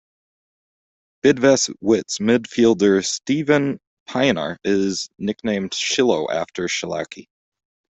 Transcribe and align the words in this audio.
Bidvest 1.23 1.75
Wits 1.79 2.17
midfielder 2.17 3.05
Steven 3.05 3.79
Pienaar 4.09 4.57
is 4.63 5.11
nicknamed 5.19 5.73
"Schillo" 5.73 6.25
after 6.33 6.63
Schillaci. 6.63 7.27